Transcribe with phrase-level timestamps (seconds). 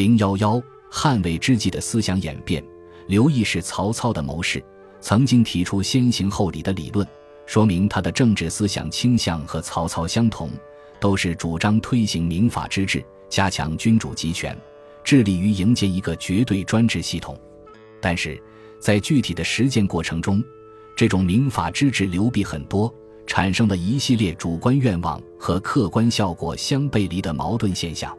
[0.00, 0.58] 零幺幺，
[0.88, 2.64] 汉魏之际的思想演变。
[3.08, 4.64] 刘毅是曹操的谋士，
[4.98, 7.06] 曾经提出先行后礼的理论，
[7.44, 10.48] 说明他的政治思想倾向和曹操相同，
[10.98, 14.56] 都是主张推行民法之治，加强君主集权，
[15.04, 17.38] 致力于营建一个绝对专制系统。
[18.00, 18.42] 但是
[18.80, 20.42] 在具体的实践过程中，
[20.96, 22.90] 这种民法之治流弊很多，
[23.26, 28.16] 产生了一系列主观愿望和客观效果相背离的矛盾现象。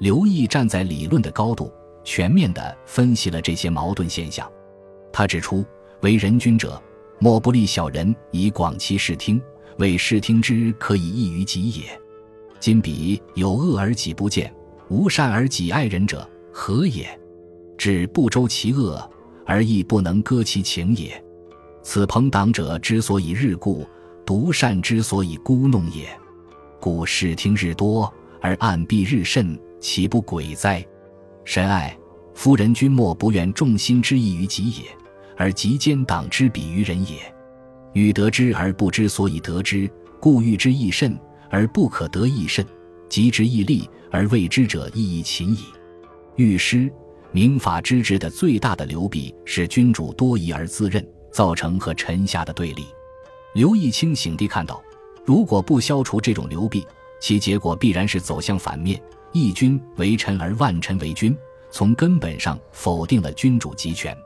[0.00, 1.70] 刘毅站在理论的高度，
[2.02, 4.50] 全面地分析了这些矛盾现象。
[5.12, 5.62] 他指出，
[6.00, 6.82] 为人君者，
[7.18, 9.38] 莫不立小人以广其视听，
[9.76, 12.00] 为视听之可以益于己也。
[12.58, 14.50] 今彼有恶而己不见，
[14.88, 17.06] 无善而己爱人者，何也？
[17.76, 18.98] 指不周其恶，
[19.44, 21.22] 而亦不能割其情也。
[21.82, 23.86] 此朋党者之所以日固，
[24.24, 26.08] 独善之所以孤弄也。
[26.80, 28.10] 故视听日多，
[28.40, 29.60] 而暗蔽日甚。
[29.80, 30.86] 岂不诡哉？
[31.44, 31.96] 神爱
[32.34, 34.84] 夫人君莫不愿众心之意于己也，
[35.36, 37.16] 而极奸党之比于人也。
[37.92, 41.18] 欲得之而不知所以得之，故欲之益甚
[41.50, 42.64] 而不可得益甚，
[43.08, 45.64] 及之益利而未之者亦亦勤矣。
[46.36, 46.90] 欲失
[47.32, 52.86] 民法之治的最大的流弊是君主多疑而自任，造成和臣下的对立。
[53.54, 54.80] 刘义清醒地看到，
[55.24, 56.86] 如果不消除这种流弊，
[57.20, 59.00] 其结果必然是走向反面。
[59.32, 61.36] 一君为臣而万臣为君，
[61.70, 64.16] 从根本上否定了君主集权。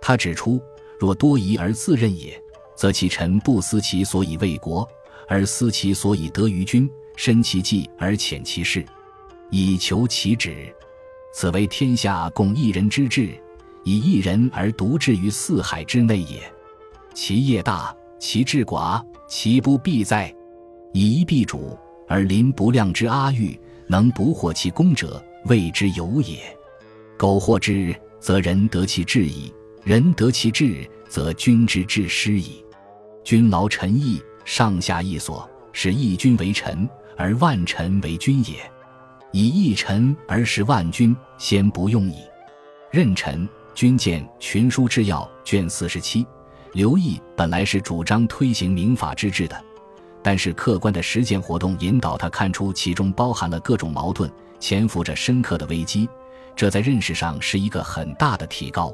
[0.00, 0.60] 他指出，
[0.98, 2.40] 若多疑而自任也，
[2.74, 4.88] 则其臣不思其所以为国，
[5.28, 8.84] 而思其所以得于君，深其计而浅其事，
[9.50, 10.74] 以求其止。
[11.34, 13.30] 此为天下共一人之治，
[13.84, 16.40] 以一人而独治于四海之内也。
[17.12, 20.34] 其业大，其志寡，其不必哉？
[20.94, 23.60] 以一必主而临不量之阿育。
[23.88, 26.38] 能不获其功者，谓之有也。
[27.16, 32.64] 苟获之，则人得其志矣；人得其志，则君之治失矣。
[33.24, 38.54] 君劳臣义，上下义所，使一君为臣，而万臣为君也。
[39.32, 42.16] 以一臣而使万君，先不用矣。
[42.90, 46.26] 任臣，君见《群书治要》卷四十七。
[46.72, 49.64] 刘毅本来是主张推行民法之治的。
[50.22, 56.08] 但是客观的实践活动引导他看出其中包含了各种矛盾，潜伏着深刻的危机，
[56.56, 58.92] 这在认识上是一个很大的提高。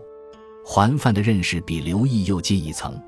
[0.64, 2.98] 桓范的认识比刘毅又进一层，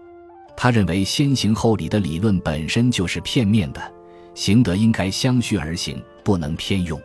[0.56, 3.92] 他认为先行后礼的理论本身就是片面的，
[4.34, 7.00] 行德应该相续而行，不能偏用。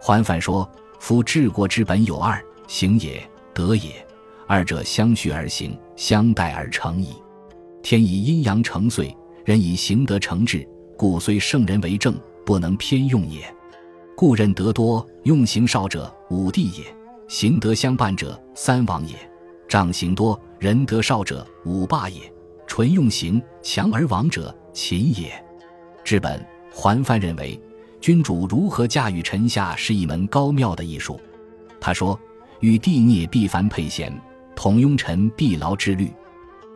[0.00, 0.68] 桓范说
[0.98, 3.22] ：“夫治国之本有二，行也，
[3.52, 4.04] 德也，
[4.46, 7.14] 二者相续而行，相待而成矣。
[7.82, 12.14] 天以阴阳成岁。”人以行德成志，故虽圣人为政，
[12.44, 13.42] 不能偏用也。
[14.16, 16.84] 故任德多用行少者，五帝也；
[17.26, 19.14] 行德相伴者，三王也。
[19.66, 22.20] 仗行多仁德少者，五霸也；
[22.66, 25.32] 纯用行强而亡者，秦也。
[26.04, 27.58] 治本，桓范认为，
[28.00, 31.18] 君主如何驾驭臣下是一门高妙的艺术。
[31.80, 32.18] 他说
[32.60, 34.12] ：“与帝孽必凡配贤，
[34.54, 36.12] 统庸臣必劳之虑，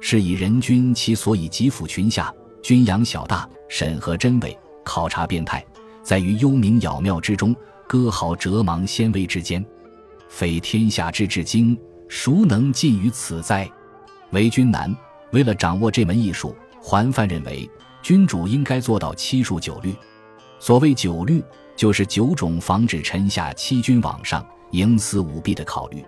[0.00, 2.32] 是以人君其所以极抚群下。”
[2.64, 5.62] 君养小大，审核真伪，考察变态，
[6.02, 7.54] 在于幽冥杳妙之中，
[7.86, 9.62] 割毫折芒纤微之间，
[10.30, 13.70] 非天下之至精，孰能尽于此哉？
[14.30, 14.96] 为君难。
[15.32, 17.70] 为了掌握这门艺术，桓范认为，
[18.00, 19.94] 君主应该做到七术九律。
[20.58, 21.44] 所谓九律，
[21.76, 25.98] 就是九种防止臣下欺君罔上、营私舞弊的考虑；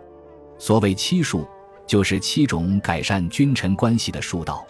[0.58, 1.46] 所谓七术，
[1.86, 4.66] 就是七种改善君臣关系的术道。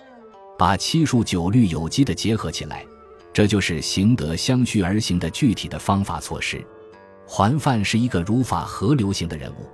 [0.59, 2.85] 把七术九律有机的结合起来，
[3.33, 6.65] 这就是行德相续而行的具体的方法措施。
[7.27, 9.69] 桓范是一个儒法合流型的人物，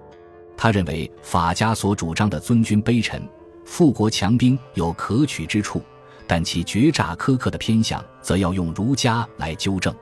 [0.57, 3.23] 他认为法家所主张的尊君卑臣、
[3.65, 5.83] 富国强兵有可取之处，
[6.27, 9.95] 但其绝诈苛刻的偏向，则要用儒家来纠正。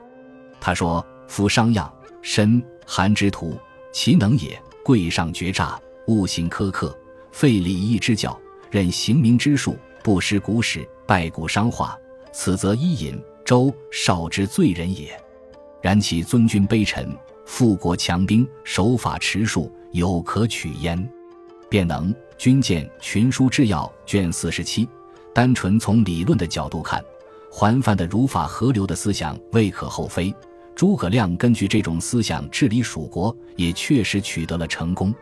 [0.59, 1.91] 他说：“夫商鞅、
[2.21, 3.59] 申、韩之徒，
[3.91, 6.97] 其能也，贵上绝诈，物行苛刻，
[7.31, 8.39] 废礼义之教，
[8.71, 11.97] 任刑名之术。”不识古史，拜古商化，
[12.31, 15.19] 此则伊尹、周少之罪人也。
[15.81, 17.15] 然其尊君卑臣、
[17.45, 21.09] 富国强兵、守法持术，有可取焉。
[21.69, 24.87] 便能君见《群书治要》卷四十七。
[25.33, 27.03] 单纯从理论的角度看，
[27.49, 30.33] 桓范的儒法合流的思想未可厚非。
[30.75, 35.13] 诸葛亮根据这种思想治理蜀国，也确实取得了成功。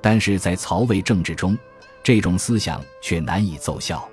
[0.00, 1.56] 但是在曹魏政治中，
[2.02, 4.08] 这种思想却难以奏效。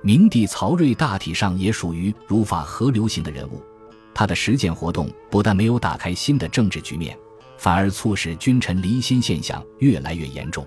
[0.00, 3.62] 明帝曹睿大体上也属于儒法合流型的人物，
[4.14, 7.18] 他的实践活动不但没有打开新的政治局面，
[7.56, 10.66] 反而促使君臣离心现象越来越严重。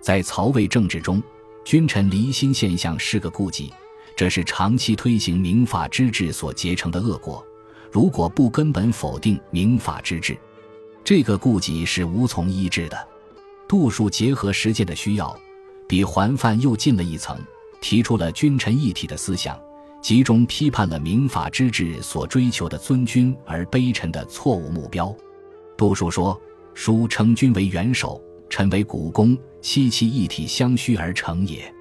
[0.00, 1.22] 在曹魏政治中，
[1.64, 3.72] 君臣离心现象是个痼疾，
[4.16, 7.44] 这是长期推行民法之治所结成的恶果。
[7.90, 10.38] 如果不根本否定民法之治，
[11.02, 13.08] 这个痼疾是无从医治的。
[13.66, 15.36] 度数结合实践的需要，
[15.88, 17.36] 比桓范又进了一层，
[17.80, 19.58] 提出了君臣一体的思想，
[20.02, 25.14] 集中批判了民法之治所追求的尊君而卑臣的错误目标。
[25.76, 26.38] 杜叔说
[26.74, 31.72] ：“书称君为元首，臣为股肱，七其一体相须而成也。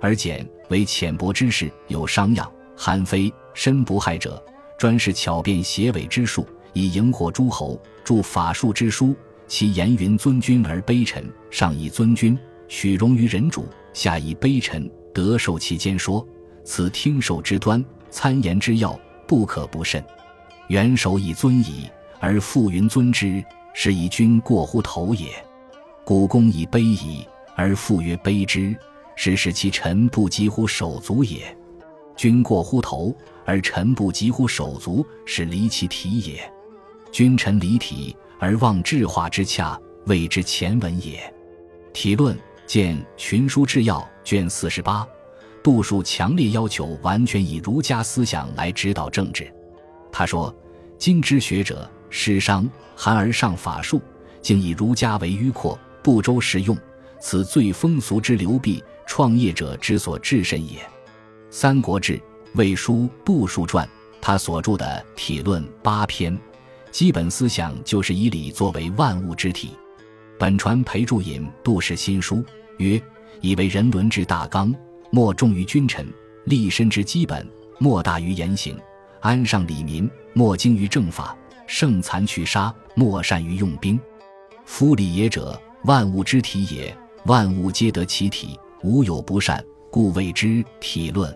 [0.00, 4.42] 而简为浅薄之士，有商鞅、韩非，身不害者。”
[4.76, 9.14] 专是巧辩邪伪之术，以迎惑诸侯；著法术之书，
[9.46, 12.36] 其言云尊君而卑臣，上以尊君，
[12.66, 16.26] 许容于人主，下以卑臣，得受其间说。
[16.64, 20.04] 此听受之端，参言之要，不可不慎。
[20.68, 21.88] 元首以尊矣，
[22.20, 25.28] 而复云尊之，是以君过乎头也；
[26.04, 28.76] 古公以卑矣，而复曰卑之，
[29.14, 31.56] 是使其臣不及乎手足也。
[32.16, 33.14] 君过乎头。
[33.46, 36.38] 而臣不及乎手足，是离其体也；
[37.12, 41.20] 君臣离体而忘智化之洽，谓之前文也。
[41.92, 42.34] 体论
[42.66, 45.06] 见《群书治要》卷四十八。
[45.62, 49.50] 杜叔强烈要求完全以儒家思想来指导政治。
[50.10, 50.54] 他说
[50.98, 54.00] ：“今之学者，师商含而上法术，
[54.42, 56.76] 竟以儒家为迂阔，不周实用，
[57.20, 60.78] 此最风俗之流弊，创业者之所至甚也。”
[61.50, 62.18] 《三国志》。
[62.56, 63.88] 魏书杜叔传，
[64.20, 64.86] 他所著的
[65.16, 66.38] 《体论》八篇，
[66.92, 69.70] 基本思想就是以礼作为万物之体。
[70.38, 72.44] 本传裴注引杜氏新书，
[72.78, 73.02] 曰
[73.44, 74.74] ：“以为人伦之大纲，
[75.10, 76.02] 莫重于君臣；
[76.46, 77.46] 立身之基本，
[77.78, 78.74] 莫大于言行；
[79.20, 81.36] 安上礼民，莫精于政法；
[81.66, 84.00] 胜残去杀，莫善于用兵。
[84.64, 86.96] 夫礼也者，万物之体也，
[87.26, 91.30] 万物皆得其体，无有不善，故谓之体论。”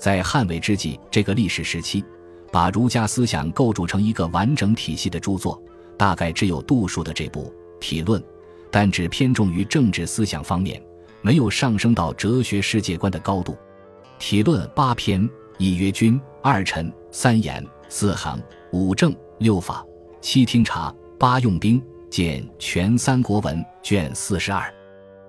[0.00, 2.02] 在汉魏之际这个历史时期，
[2.50, 5.62] 把儒家思想构筑成一个完整体系的著作，
[5.98, 8.18] 大概只有杜叔的这部《体论》，
[8.70, 10.82] 但只偏重于政治思想方面，
[11.24, 13.52] 没有上升到哲学世界观的高度。
[14.18, 15.26] 《体论》八篇，
[15.56, 18.38] 一曰君，二臣，三言，四行，
[18.72, 19.82] 五政，六法，
[20.20, 21.82] 七听察，八用兵。
[22.10, 24.72] 见《全三国文》卷四十二。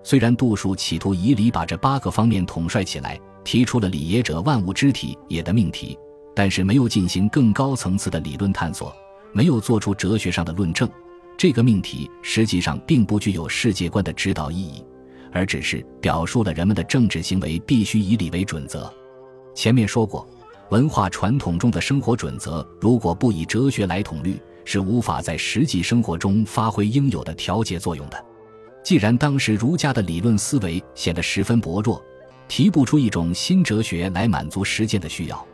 [0.03, 3.17] 虽然杜叔企图以礼把这八个方面统帅起来。
[3.45, 5.95] 提出了“礼也者，万物之体也”的命题，
[6.35, 8.91] 但是没有进行更高层次的理论探索，
[9.31, 10.89] 没有做出哲学上的论证。
[11.37, 14.83] 这个命题实际上并不具有世界观的指导意义，
[15.35, 18.91] 而只是表述了人们的政治行为必须以礼为准则。
[19.53, 20.25] 前面说过，
[20.69, 28.25] 文化传统中的生活准则如果不以哲学来统律，是无法在实际生活中发挥应有的调节作用的。
[28.81, 32.01] 既然当时儒家的理论思维显得十分薄弱，
[32.47, 35.45] 提不出一种新哲学来满足实践的需要，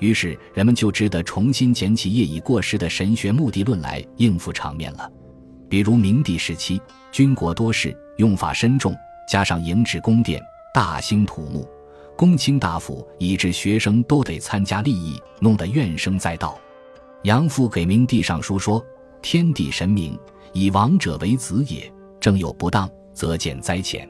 [0.00, 5.08] 于是人们就只得重新捡起业已过时的神学目的论来应付场面了。
[5.68, 8.92] 比如明帝时期，军国多事，用法深重，
[9.28, 11.68] 加上营制宫殿，大兴土木，
[12.16, 16.58] 公卿大夫以致学生都得参加利益，弄得怨声载道。
[17.22, 18.84] 杨父给明帝上书说
[19.22, 20.18] ：“天地神明
[20.52, 24.08] 以王者为子也，正有不当，则见灾前。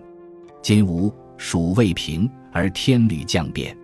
[0.63, 3.75] 今吾。”蜀未平而天履降变，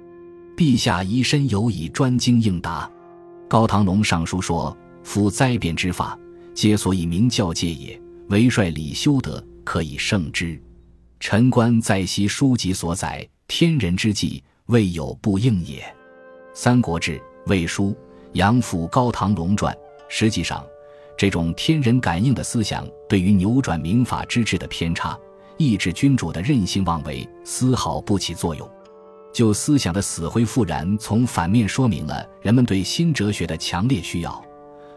[0.59, 2.87] 陛下宜身有以专精应答。
[3.49, 6.19] 高唐龙上书说：“夫灾变之法，
[6.53, 7.99] 皆所以明教戒也。
[8.29, 10.61] 为帅礼修德，可以胜之。
[11.19, 15.81] 臣观在昔书籍所载，天人之际，未有不应也。”
[16.55, 17.91] 《三国志·魏书·
[18.33, 19.75] 杨府高唐龙传》。
[20.09, 20.65] 实际上，
[21.17, 25.19] 这种天人感应的思想，对于扭转民法之治的偏差。
[25.59, 28.71] 抑制君主的任性妄为丝毫不起作用，
[29.33, 34.45] 就思想的死灰复燃，从反面说明了人们对新哲学的强烈需要，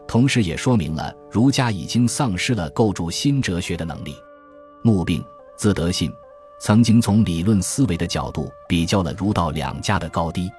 [0.06, 4.14] 同时也说明了儒家已经丧失了构筑新哲学的能力。
[4.84, 5.24] 穆病，
[5.60, 6.10] 字德信，
[6.58, 10.50] 曾经从理论思维的角度比较了儒道两家的高低。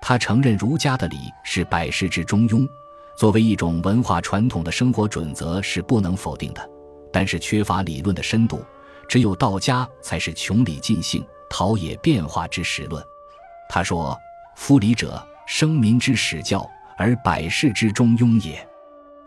[0.00, 2.66] 他承认儒家的礼是百世之中庸，
[3.14, 6.70] 作为一种文化传统的生活准则是不能否定的，
[7.12, 8.64] 但是缺乏理论的深度。
[9.06, 13.04] 只有道家才是穷理尽性、陶冶变化之实论。
[13.68, 14.18] 他说
[14.56, 18.66] ：“夫礼者，生民之始教，而百世之中庸也。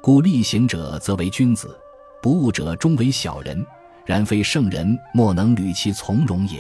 [0.02, 1.80] 故力行者则为君子，
[2.24, 3.64] 不务者终为小人。
[4.06, 6.60] 然非圣人莫能履其从容也。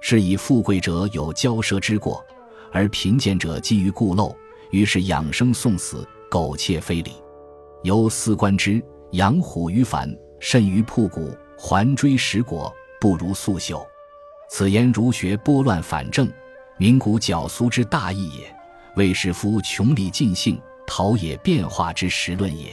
[0.00, 2.24] 是以富贵者有骄奢之过，
[2.72, 4.34] 而贫贱者基于固陋，
[4.70, 7.12] 于是养生送死，苟且非礼。
[7.82, 8.82] 由斯观之，
[9.12, 10.08] 养虎于繁，
[10.38, 13.84] 甚于铺谷，还追食果，不如速朽。
[14.50, 16.30] 此言儒学拨乱反正，
[16.78, 18.56] 民古矫俗之大义也，
[18.96, 22.72] 为士夫穷理尽性，陶冶变化之实论也。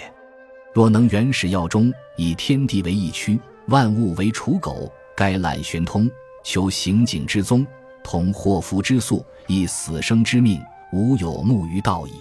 [0.73, 6.09] 若能原始要中，以天地为一区，万物为刍狗，该览玄通，
[6.43, 7.65] 求行景之宗，
[8.03, 12.11] 同祸福之素，以死生之命，无有慕于道矣。《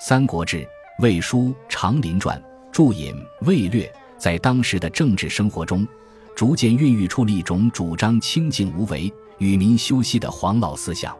[0.00, 0.56] 三国志》
[0.98, 1.38] 《魏书》
[1.68, 2.36] 《长林传》
[2.72, 3.14] 注引
[3.46, 3.84] 《魏略》
[4.18, 5.86] 在当时的政治生活中，
[6.34, 11.16] 逐渐孕育出了一种主张清静无为、与民休息的黄老思想。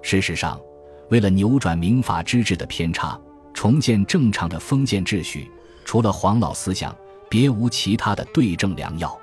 [0.00, 0.58] 事实上，
[1.10, 3.20] 为了扭转民法之治的偏差，
[3.52, 5.50] 重建正常的封建秩序。
[5.84, 6.96] 除了黄老思想，
[7.28, 9.18] 别无其他的对症良药。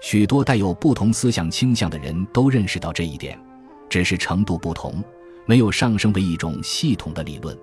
[0.00, 3.38] 许多带有不同思想倾向的人都认识到这一点，
[3.88, 5.02] 只是程度不同，
[5.46, 7.56] 没有上升为一种系统的理论。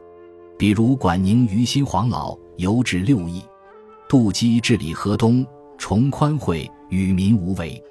[0.57, 3.41] 比如管宁于心黄老，游至六艺；
[4.07, 5.45] 杜基治理河东，
[5.77, 7.81] 崇宽惠，与民无为。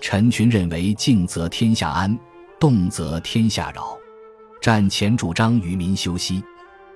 [0.00, 2.18] 陈群认为静则天下安，
[2.58, 3.96] 动则天下扰。
[4.60, 6.42] 战前主张与民休息。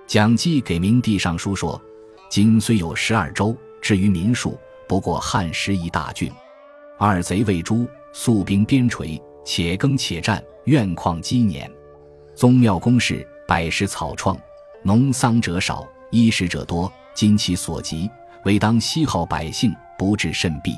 [0.07, 1.81] 蒋济给明帝上书说。
[2.29, 6.31] 今虽有十二州，至于民数，不过汉时一大郡。
[6.99, 11.71] 二贼魏诸，素兵边陲，且耕且战，愿旷积年。
[12.35, 14.39] 宗庙宫室，百石草创，
[14.83, 16.93] 农桑者少，衣食者多。
[17.15, 18.11] 今其所及，
[18.45, 20.75] 唯当西号百姓，不致甚弊。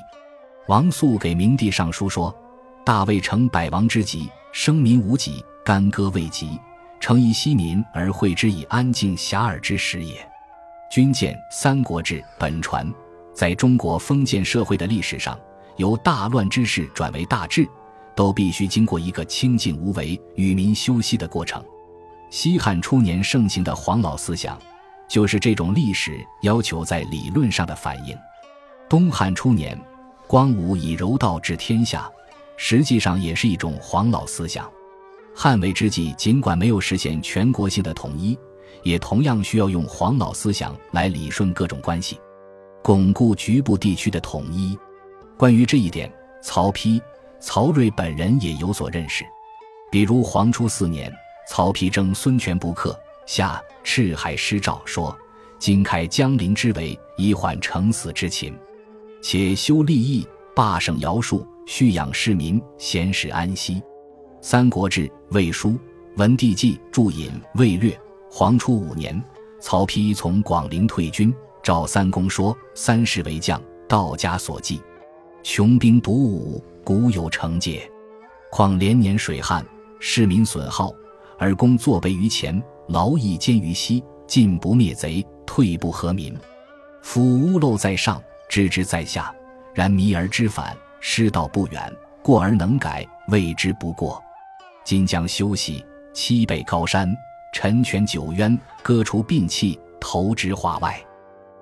[0.69, 2.33] 王肃给明帝上书说
[2.87, 6.61] ：“大魏成百王之极，生民无己，干戈未及，
[7.01, 10.15] 诚以息民而惠之以安静遐迩之时也。”
[10.91, 12.91] 军舰《三国志》本传，
[13.35, 15.39] 在中国封建社会的历史上，
[15.77, 17.69] 由大乱之势转为大治，
[18.17, 21.63] 都必须经过一个清静无为、与民休息的过程。
[22.31, 24.59] 西汉初年盛行的黄老思想，
[25.07, 28.17] 就是这种历史要求在理论上的反映。
[28.89, 29.79] 东汉初年，
[30.27, 32.11] 光武以柔道治天下，
[32.57, 34.67] 实际上也是一种黄老思想。
[35.37, 38.37] 汉魏之际，尽管没有实现全国性的统一。
[38.89, 42.19] 也同样需要用黄老思想来理顺各种关系，
[42.83, 44.79] 巩固局部地区的统一。
[45.37, 46.11] 关于这一点，
[46.43, 46.99] 曹丕、
[47.39, 49.27] 曹睿本人也有所认识。
[49.91, 51.13] 比如黄初四年，
[51.51, 55.15] 曹丕征孙权不克，下赤海师诏说
[55.61, 58.59] ：“今开江陵之围，以缓城死之情，
[59.23, 60.27] 且修利益，
[60.57, 63.75] 罢省徭戍，蓄养市民，闲时安息。”
[64.41, 65.73] 《三国志·魏书·
[66.17, 67.91] 文帝纪》注引《魏略》。
[68.31, 69.21] 黄初五年，
[69.59, 74.81] 曹丕从广陵退军，召三公说：“三世为将，道家所忌，
[75.43, 77.91] 穷兵黩武，古有成戒。
[78.51, 79.65] 况连年水旱，
[79.99, 80.93] 市民损耗，
[81.39, 86.37] 而公坐备于前，劳役兼于西，进不灭贼，退不和民。
[87.03, 89.35] 夫屋漏在上，知之在下，
[89.75, 91.93] 然迷而知返，失道不远，
[92.23, 94.23] 过而能改，谓之不过。
[94.85, 97.11] 今将休息，七北高山。”
[97.53, 100.93] 陈权九渊，割除病气，投之化外。《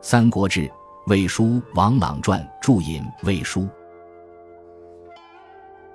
[0.01, 0.69] 三国志·
[1.07, 3.63] 魏书·王朗传》注引《魏书》。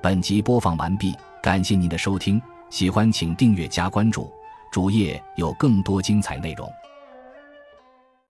[0.02, 4.32] 本集播放完毕，感谢您的收听，喜欢请订阅加关注，
[4.72, 6.72] 主页有更多精彩内容。